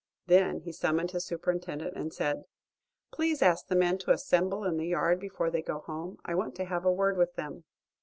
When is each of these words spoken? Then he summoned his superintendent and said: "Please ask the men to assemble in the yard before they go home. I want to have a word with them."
Then 0.25 0.61
he 0.61 0.71
summoned 0.71 1.11
his 1.11 1.25
superintendent 1.27 1.95
and 1.95 2.11
said: 2.11 2.45
"Please 3.11 3.43
ask 3.43 3.67
the 3.67 3.75
men 3.75 3.99
to 3.99 4.09
assemble 4.09 4.63
in 4.63 4.77
the 4.77 4.87
yard 4.87 5.19
before 5.19 5.51
they 5.51 5.61
go 5.61 5.81
home. 5.81 6.17
I 6.25 6.33
want 6.33 6.55
to 6.55 6.65
have 6.65 6.85
a 6.85 6.91
word 6.91 7.17
with 7.17 7.35
them." 7.35 7.65